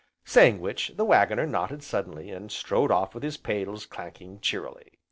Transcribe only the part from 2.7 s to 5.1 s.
off with his pails clanking cheerily.